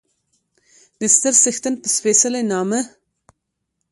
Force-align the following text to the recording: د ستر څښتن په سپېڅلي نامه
د 0.99 1.01
ستر 1.15 1.33
څښتن 1.43 1.73
په 1.81 1.87
سپېڅلي 1.95 2.41
نامه 2.51 2.79